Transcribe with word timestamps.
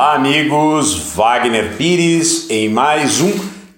Olá, 0.00 0.14
amigos. 0.14 1.12
Wagner 1.14 1.76
Pires 1.76 2.46
em 2.48 2.70
mais 2.70 3.20
um 3.20 3.30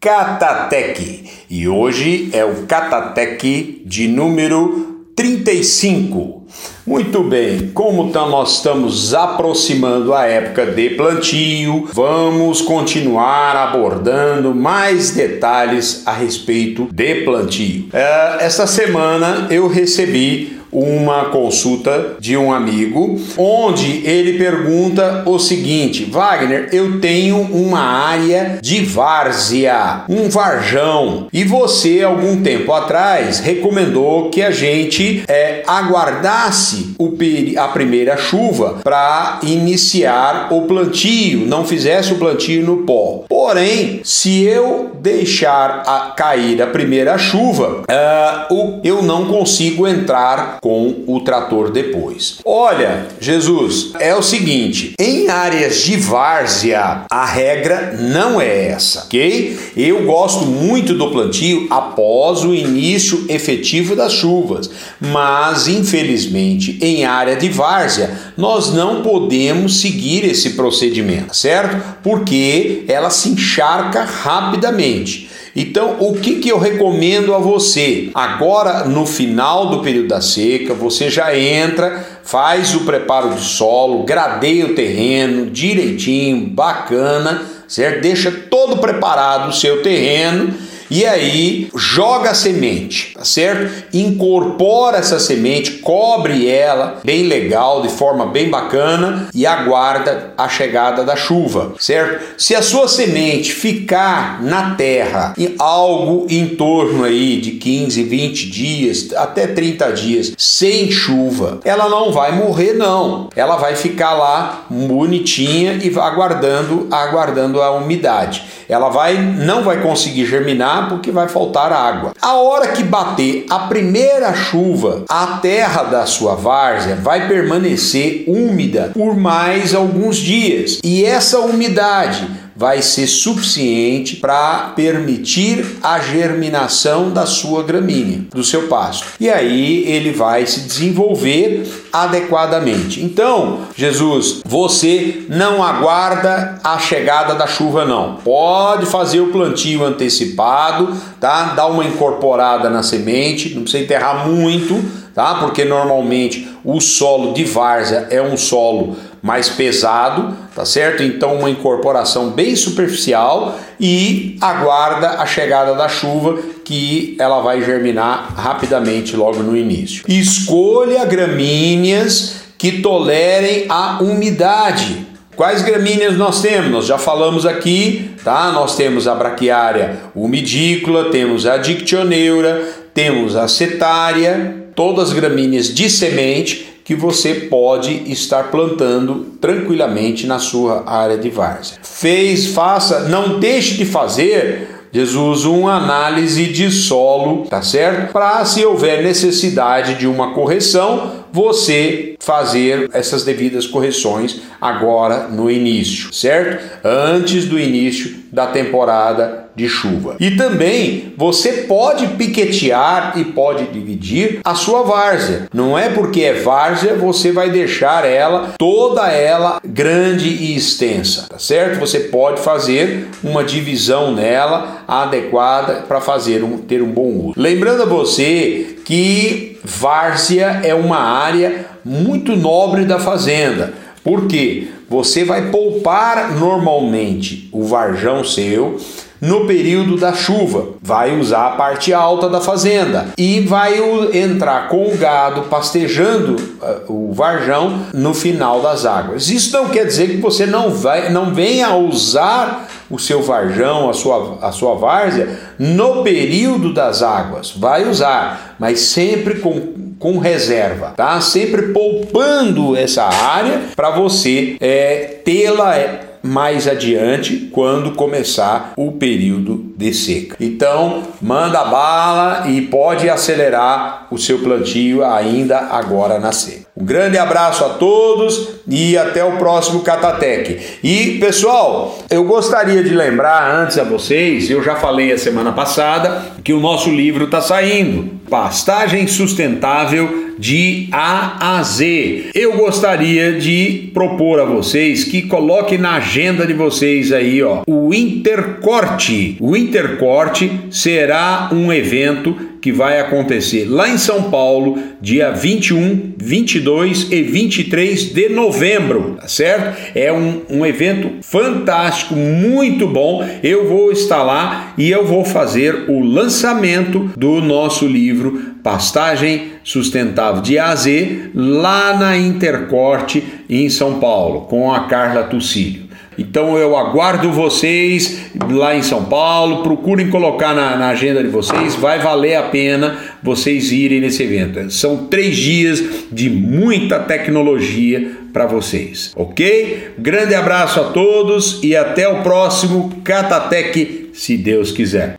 Catatec. 0.00 1.28
E 1.50 1.68
hoje 1.68 2.30
é 2.32 2.42
o 2.42 2.62
Catatec 2.62 3.82
de 3.84 4.08
número 4.08 5.04
35. 5.14 6.46
Muito 6.86 7.22
bem, 7.22 7.70
como 7.74 8.10
tá, 8.10 8.26
nós 8.26 8.56
estamos 8.56 9.12
aproximando 9.12 10.14
a 10.14 10.24
época 10.24 10.64
de 10.64 10.90
plantio, 10.90 11.86
vamos 11.92 12.62
continuar 12.62 13.54
abordando 13.54 14.54
mais 14.54 15.10
detalhes 15.10 16.02
a 16.06 16.12
respeito 16.12 16.88
de 16.90 17.24
plantio. 17.24 17.88
É, 17.92 18.38
esta 18.40 18.66
semana 18.66 19.48
eu 19.50 19.68
recebi 19.68 20.55
uma 20.76 21.26
consulta 21.30 22.16
de 22.20 22.36
um 22.36 22.52
amigo, 22.52 23.18
onde 23.38 24.06
ele 24.06 24.36
pergunta 24.36 25.22
o 25.24 25.38
seguinte: 25.38 26.04
Wagner, 26.04 26.68
eu 26.70 27.00
tenho 27.00 27.38
uma 27.40 27.80
área 27.80 28.58
de 28.60 28.84
várzea, 28.84 30.04
um 30.06 30.28
varjão, 30.28 31.28
e 31.32 31.44
você, 31.44 32.02
algum 32.02 32.42
tempo 32.42 32.72
atrás, 32.74 33.38
recomendou 33.38 34.28
que 34.28 34.42
a 34.42 34.50
gente 34.50 35.22
é, 35.26 35.62
aguardasse 35.66 36.94
o, 36.98 37.16
a 37.56 37.68
primeira 37.68 38.18
chuva 38.18 38.80
para 38.84 39.40
iniciar 39.42 40.48
o 40.50 40.62
plantio, 40.62 41.46
não 41.46 41.64
fizesse 41.64 42.12
o 42.12 42.18
plantio 42.18 42.62
no 42.62 42.78
pó. 42.78 43.24
Porém, 43.46 44.00
se 44.02 44.42
eu 44.42 44.90
deixar 45.00 45.84
a, 45.86 46.12
cair 46.16 46.60
a 46.60 46.66
primeira 46.66 47.16
chuva, 47.16 47.82
uh, 47.82 48.80
eu 48.82 49.02
não 49.02 49.26
consigo 49.26 49.86
entrar 49.86 50.58
com 50.60 51.04
o 51.06 51.20
trator 51.20 51.70
depois. 51.70 52.38
Olha, 52.44 53.06
Jesus, 53.20 53.92
é 54.00 54.12
o 54.16 54.20
seguinte: 54.20 54.94
em 54.98 55.28
áreas 55.28 55.76
de 55.82 55.96
várzea, 55.96 57.04
a 57.08 57.24
regra 57.24 57.96
não 58.00 58.40
é 58.40 58.70
essa, 58.70 59.04
ok? 59.04 59.56
Eu 59.76 60.04
gosto 60.04 60.44
muito 60.44 60.94
do 60.94 61.12
plantio 61.12 61.68
após 61.70 62.42
o 62.42 62.52
início 62.52 63.26
efetivo 63.28 63.94
das 63.94 64.12
chuvas, 64.12 64.68
mas 65.00 65.68
infelizmente 65.68 66.80
em 66.82 67.04
área 67.04 67.36
de 67.36 67.48
várzea 67.48 68.10
nós 68.36 68.74
não 68.74 69.02
podemos 69.02 69.80
seguir 69.80 70.24
esse 70.24 70.50
procedimento, 70.50 71.32
certo? 71.36 71.80
Porque 72.02 72.84
ela 72.88 73.08
se 73.08 73.35
encharca 73.36 74.02
rapidamente. 74.02 75.28
Então, 75.54 75.96
o 76.00 76.14
que, 76.14 76.36
que 76.36 76.48
eu 76.48 76.58
recomendo 76.58 77.34
a 77.34 77.38
você? 77.38 78.10
Agora, 78.14 78.84
no 78.84 79.06
final 79.06 79.68
do 79.68 79.82
período 79.82 80.08
da 80.08 80.20
seca, 80.20 80.74
você 80.74 81.08
já 81.08 81.36
entra, 81.36 82.04
faz 82.22 82.74
o 82.74 82.80
preparo 82.80 83.34
de 83.34 83.42
solo, 83.42 84.04
gradeia 84.04 84.66
o 84.66 84.74
terreno 84.74 85.50
direitinho, 85.50 86.46
bacana, 86.46 87.42
certo? 87.68 88.02
Deixa 88.02 88.30
todo 88.30 88.78
preparado 88.78 89.50
o 89.50 89.52
seu 89.52 89.82
terreno 89.82 90.52
e 90.90 91.04
aí 91.04 91.68
joga 91.74 92.30
a 92.30 92.34
semente, 92.34 93.14
tá 93.14 93.24
certo? 93.24 93.86
Incorpora 93.92 94.98
essa 94.98 95.18
semente, 95.18 95.72
cobre 95.78 96.48
ela 96.48 97.00
bem 97.04 97.24
legal, 97.24 97.82
de 97.82 97.88
forma 97.88 98.26
bem 98.26 98.48
bacana 98.48 99.28
e 99.34 99.46
aguarda 99.46 100.34
a 100.36 100.48
chegada 100.48 101.04
da 101.04 101.16
chuva, 101.16 101.74
certo? 101.78 102.24
Se 102.38 102.54
a 102.54 102.62
sua 102.62 102.88
semente 102.88 103.52
ficar 103.52 104.42
na 104.42 104.74
terra 104.74 105.34
e 105.36 105.54
algo 105.58 106.26
em 106.28 106.48
torno 106.48 107.04
aí 107.04 107.40
de 107.40 107.52
15, 107.52 108.02
20 108.02 108.50
dias, 108.50 109.12
até 109.14 109.46
30 109.46 109.92
dias 109.92 110.32
sem 110.36 110.90
chuva, 110.90 111.60
ela 111.64 111.88
não 111.88 112.12
vai 112.12 112.32
morrer 112.32 112.74
não. 112.74 113.28
Ela 113.34 113.56
vai 113.56 113.74
ficar 113.74 114.14
lá 114.14 114.66
bonitinha 114.68 115.78
e 115.82 115.98
aguardando, 115.98 116.86
aguardando 116.90 117.62
a 117.62 117.72
umidade. 117.72 118.44
Ela 118.68 118.88
vai 118.88 119.16
não 119.16 119.62
vai 119.62 119.80
conseguir 119.80 120.26
germinar 120.26 120.75
porque 120.82 121.10
vai 121.10 121.28
faltar 121.28 121.72
água. 121.72 122.12
A 122.20 122.34
hora 122.34 122.68
que 122.68 122.82
bater 122.82 123.46
a 123.50 123.60
primeira 123.60 124.32
chuva, 124.34 125.04
a 125.08 125.38
terra 125.38 125.84
da 125.84 126.06
sua 126.06 126.34
várzea 126.34 126.96
vai 126.96 127.28
permanecer 127.28 128.24
úmida 128.26 128.90
por 128.94 129.16
mais 129.16 129.74
alguns 129.74 130.16
dias. 130.16 130.78
E 130.84 131.04
essa 131.04 131.40
umidade 131.40 132.45
vai 132.56 132.80
ser 132.80 133.06
suficiente 133.06 134.16
para 134.16 134.72
permitir 134.74 135.78
a 135.82 136.00
germinação 136.00 137.10
da 137.10 137.26
sua 137.26 137.62
gramínea, 137.62 138.22
do 138.34 138.42
seu 138.42 138.66
pasto. 138.66 139.06
E 139.20 139.28
aí 139.28 139.84
ele 139.86 140.10
vai 140.10 140.46
se 140.46 140.60
desenvolver 140.60 141.70
adequadamente. 141.92 143.02
Então, 143.04 143.60
Jesus, 143.76 144.40
você 144.44 145.24
não 145.28 145.62
aguarda 145.62 146.58
a 146.64 146.78
chegada 146.78 147.34
da 147.34 147.46
chuva 147.46 147.84
não. 147.84 148.16
Pode 148.16 148.86
fazer 148.86 149.20
o 149.20 149.28
plantio 149.28 149.84
antecipado, 149.84 150.96
tá? 151.20 151.54
Dá 151.54 151.66
uma 151.66 151.84
incorporada 151.84 152.70
na 152.70 152.82
semente, 152.82 153.54
não 153.54 153.62
precisa 153.62 153.84
enterrar 153.84 154.28
muito, 154.28 154.82
tá? 155.14 155.36
Porque 155.36 155.64
normalmente 155.64 156.48
o 156.64 156.80
solo 156.80 157.32
de 157.32 157.44
várzea 157.44 158.08
é 158.10 158.20
um 158.20 158.36
solo 158.36 158.96
mais 159.26 159.48
pesado, 159.48 160.36
tá 160.54 160.64
certo? 160.64 161.02
Então 161.02 161.34
uma 161.34 161.50
incorporação 161.50 162.30
bem 162.30 162.54
superficial 162.54 163.58
e 163.78 164.38
aguarda 164.40 165.20
a 165.20 165.26
chegada 165.26 165.74
da 165.74 165.88
chuva 165.88 166.38
que 166.64 167.16
ela 167.18 167.40
vai 167.40 167.60
germinar 167.60 168.32
rapidamente 168.36 169.16
logo 169.16 169.42
no 169.42 169.56
início. 169.56 170.04
Escolha 170.06 171.04
gramíneas 171.04 172.36
que 172.56 172.80
tolerem 172.80 173.66
a 173.68 173.98
umidade. 174.00 175.04
Quais 175.34 175.60
gramíneas 175.60 176.16
nós 176.16 176.40
temos? 176.40 176.70
Nós 176.70 176.86
já 176.86 176.96
falamos 176.96 177.44
aqui, 177.44 178.12
tá? 178.22 178.52
Nós 178.52 178.76
temos 178.76 179.08
a 179.08 179.14
braquiária 179.14 179.98
umidícola, 180.14 181.10
temos 181.10 181.46
a 181.46 181.56
dictioneura, 181.56 182.62
temos 182.94 183.34
a 183.34 183.48
setária, 183.48 184.65
todas 184.76 185.12
gramíneas 185.12 185.74
de 185.74 185.90
semente 185.90 186.80
que 186.84 186.94
você 186.94 187.34
pode 187.34 188.12
estar 188.12 188.44
plantando 188.52 189.26
tranquilamente 189.40 190.24
na 190.24 190.38
sua 190.38 190.84
área 190.86 191.18
de 191.18 191.28
várzea. 191.28 191.78
Fez, 191.82 192.46
faça, 192.46 193.08
não 193.08 193.40
deixe 193.40 193.74
de 193.74 193.84
fazer 193.84 194.76
Jesus 194.92 195.44
uma 195.44 195.74
análise 195.74 196.46
de 196.46 196.70
solo, 196.70 197.44
tá 197.46 197.60
certo? 197.60 198.12
Para 198.12 198.44
se 198.44 198.64
houver 198.64 199.02
necessidade 199.02 199.94
de 199.96 200.06
uma 200.06 200.32
correção, 200.32 201.25
você 201.36 202.14
fazer 202.18 202.88
essas 202.94 203.22
devidas 203.22 203.66
correções 203.66 204.40
agora 204.58 205.28
no 205.28 205.50
início, 205.50 206.10
certo? 206.10 206.64
Antes 206.82 207.44
do 207.44 207.60
início 207.60 208.16
da 208.32 208.46
temporada 208.46 209.44
de 209.54 209.68
chuva. 209.68 210.16
E 210.18 210.30
também 210.32 211.12
você 211.16 211.64
pode 211.68 212.06
piquetear 212.08 213.18
e 213.18 213.24
pode 213.24 213.66
dividir 213.66 214.40
a 214.44 214.54
sua 214.54 214.82
várzea. 214.82 215.48
Não 215.52 215.78
é 215.78 215.90
porque 215.90 216.22
é 216.22 216.34
várzea 216.34 216.94
você 216.94 217.32
vai 217.32 217.50
deixar 217.50 218.06
ela 218.06 218.54
toda 218.58 219.10
ela 219.10 219.60
grande 219.64 220.28
e 220.28 220.56
extensa, 220.56 221.26
tá 221.28 221.38
certo? 221.38 221.80
Você 221.80 222.00
pode 222.00 222.40
fazer 222.40 223.08
uma 223.22 223.44
divisão 223.44 224.14
nela 224.14 224.84
adequada 224.88 225.84
para 225.86 226.00
fazer 226.00 226.42
um, 226.42 226.58
ter 226.58 226.82
um 226.82 226.90
bom 226.90 227.08
uso. 227.08 227.34
Lembrando 227.36 227.82
a 227.82 227.86
você 227.86 228.76
que 228.86 229.55
várzea 229.66 230.60
é 230.62 230.72
uma 230.72 230.98
área 230.98 231.66
muito 231.84 232.36
nobre 232.36 232.84
da 232.84 233.00
fazenda. 233.00 233.74
Por 234.04 234.26
quê? 234.28 234.68
Você 234.88 235.24
vai 235.24 235.50
poupar 235.50 236.38
normalmente 236.38 237.48
o 237.52 237.64
varjão 237.64 238.22
seu 238.22 238.80
no 239.20 239.46
período 239.46 239.96
da 239.96 240.12
chuva. 240.12 240.68
Vai 240.82 241.18
usar 241.18 241.46
a 241.46 241.50
parte 241.50 241.92
alta 241.92 242.28
da 242.28 242.40
fazenda 242.40 243.08
e 243.16 243.40
vai 243.40 243.74
entrar 244.12 244.68
com 244.68 244.86
o 244.86 244.96
gado 244.96 245.42
pastejando 245.42 246.36
uh, 246.36 246.92
o 246.92 247.12
varjão 247.12 247.80
no 247.92 248.14
final 248.14 248.60
das 248.60 248.84
águas. 248.84 249.28
Isso 249.28 249.52
não 249.52 249.68
quer 249.68 249.86
dizer 249.86 250.08
que 250.08 250.16
você 250.16 250.46
não 250.46 250.70
vai 250.70 251.10
não 251.10 251.34
venha 251.34 251.74
usar 251.74 252.68
o 252.88 252.98
seu 252.98 253.22
varjão, 253.22 253.90
a 253.90 253.94
sua, 253.94 254.38
a 254.40 254.52
sua 254.52 254.74
várzea 254.74 255.38
no 255.58 256.02
período 256.02 256.72
das 256.72 257.02
águas. 257.02 257.50
Vai 257.50 257.88
usar, 257.88 258.56
mas 258.58 258.80
sempre 258.80 259.40
com, 259.40 259.94
com 259.98 260.18
reserva, 260.18 260.92
tá? 260.96 261.20
Sempre 261.20 261.72
poupando 261.72 262.76
essa 262.76 263.04
área 263.04 263.62
para 263.74 263.90
você 263.90 264.56
é, 264.60 265.20
tê-la 265.24 265.76
é, 265.76 266.00
mais 266.26 266.66
adiante 266.66 267.48
quando 267.52 267.92
começar 267.92 268.72
o 268.76 268.92
período 268.92 269.72
de 269.76 269.94
seca. 269.94 270.36
Então, 270.40 271.02
manda 271.22 271.64
bala 271.64 272.48
e 272.48 272.62
pode 272.62 273.08
acelerar 273.08 274.08
o 274.10 274.18
seu 274.18 274.40
plantio 274.40 275.04
ainda 275.04 275.58
agora 275.58 276.18
na 276.18 276.32
seca. 276.32 276.66
Um 276.76 276.84
grande 276.84 277.16
abraço 277.16 277.64
a 277.64 277.70
todos 277.70 278.56
e 278.68 278.98
até 278.98 279.24
o 279.24 279.38
próximo 279.38 279.80
Catatec. 279.80 280.78
E 280.84 281.18
pessoal, 281.18 281.98
eu 282.10 282.24
gostaria 282.24 282.82
de 282.82 282.90
lembrar 282.90 283.50
antes 283.62 283.78
a 283.78 283.84
vocês, 283.84 284.50
eu 284.50 284.62
já 284.62 284.76
falei 284.76 285.10
a 285.10 285.16
semana 285.16 285.52
passada 285.52 286.35
que 286.46 286.52
o 286.52 286.60
nosso 286.60 286.90
livro 286.90 287.24
está 287.24 287.40
saindo, 287.40 288.08
Pastagem 288.30 289.08
Sustentável 289.08 290.26
de 290.38 290.86
A 290.92 291.56
a 291.56 291.62
Z. 291.64 292.26
Eu 292.36 292.56
gostaria 292.56 293.32
de 293.32 293.90
propor 293.92 294.38
a 294.38 294.44
vocês 294.44 295.02
que 295.02 295.22
coloque 295.22 295.76
na 295.76 295.96
agenda 295.96 296.46
de 296.46 296.52
vocês 296.52 297.10
aí, 297.10 297.42
ó, 297.42 297.62
o 297.66 297.92
Intercorte. 297.92 299.36
O 299.40 299.56
Intercorte 299.56 300.52
será 300.70 301.50
um 301.52 301.72
evento 301.72 302.36
que 302.66 302.72
vai 302.72 302.98
acontecer 302.98 303.64
lá 303.64 303.88
em 303.88 303.96
São 303.96 304.24
Paulo, 304.24 304.76
dia 305.00 305.30
21, 305.30 306.14
22 306.16 307.12
e 307.12 307.22
23 307.22 308.12
de 308.12 308.28
novembro, 308.28 309.16
tá 309.20 309.28
certo? 309.28 309.80
É 309.94 310.12
um, 310.12 310.42
um 310.50 310.66
evento 310.66 311.12
fantástico, 311.22 312.16
muito 312.16 312.88
bom. 312.88 313.24
Eu 313.40 313.68
vou 313.68 313.92
estar 313.92 314.20
lá 314.24 314.74
e 314.76 314.90
eu 314.90 315.06
vou 315.06 315.24
fazer 315.24 315.84
o 315.88 316.00
lançamento 316.00 317.08
do 317.16 317.40
nosso 317.40 317.86
livro 317.86 318.56
Pastagem 318.64 319.52
Sustentável 319.62 320.42
de 320.42 320.58
A 320.58 320.70
a 320.70 320.74
Z, 320.74 321.30
lá 321.32 321.96
na 321.96 322.18
Intercorte 322.18 323.22
em 323.48 323.68
São 323.68 324.00
Paulo, 324.00 324.40
com 324.40 324.74
a 324.74 324.88
Carla 324.88 325.22
Tucílio. 325.22 325.85
Então 326.18 326.56
eu 326.56 326.76
aguardo 326.76 327.30
vocês 327.30 328.30
lá 328.50 328.76
em 328.76 328.82
São 328.82 329.04
Paulo. 329.04 329.62
Procurem 329.62 330.08
colocar 330.08 330.54
na, 330.54 330.76
na, 330.76 330.88
agenda 330.88 331.22
de 331.22 331.28
vocês, 331.28 331.74
vai 331.74 331.98
valer 331.98 332.36
a 332.36 332.44
pena 332.44 332.98
vocês 333.22 333.72
irem 333.72 334.00
nesse 334.00 334.22
evento. 334.22 334.70
São 334.70 335.06
três 335.06 335.36
dias 335.36 335.82
de 336.10 336.30
muita 336.30 336.98
tecnologia 336.98 338.12
para 338.32 338.46
vocês, 338.46 339.12
ok? 339.16 339.92
Grande 339.98 340.34
abraço 340.34 340.80
a 340.80 340.84
todos 340.84 341.60
e 341.62 341.74
até 341.74 342.06
o 342.06 342.22
próximo 342.22 343.00
Catatec, 343.02 344.10
se 344.12 344.36
Deus 344.36 344.70
quiser. 344.72 345.16